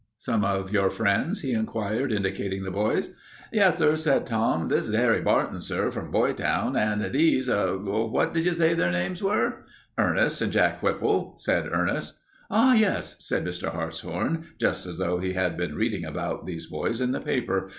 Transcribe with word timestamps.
"Some 0.17 0.43
of 0.43 0.71
your 0.73 0.89
friends?" 0.89 1.41
he 1.43 1.53
inquired, 1.53 2.11
indicating 2.11 2.63
the 2.63 2.71
boys. 2.71 3.11
"Yes, 3.53 3.77
sir," 3.77 3.95
said 3.95 4.25
Tom. 4.25 4.67
"This 4.67 4.87
is 4.87 4.95
Harry 4.95 5.21
Barton, 5.21 5.59
sir, 5.59 5.91
from 5.91 6.09
Boytown, 6.09 6.75
and 6.75 7.03
these 7.13 7.47
what 7.47 8.33
did 8.33 8.43
you 8.45 8.53
say 8.55 8.75
your 8.75 8.89
names 8.89 9.21
were?" 9.21 9.63
"Ernest 9.99 10.41
and 10.41 10.51
Jack 10.51 10.81
Whipple," 10.81 11.35
said 11.37 11.69
Ernest. 11.71 12.17
"Ah, 12.49 12.73
yes," 12.73 13.17
said 13.23 13.45
Mr. 13.45 13.71
Hartshorn, 13.71 14.47
just 14.59 14.87
as 14.87 14.97
though 14.97 15.19
he 15.19 15.33
had 15.33 15.55
been 15.55 15.75
reading 15.75 16.03
about 16.03 16.47
these 16.47 16.65
boys 16.65 16.99
in 16.99 17.11
the 17.11 17.21
paper. 17.21 17.69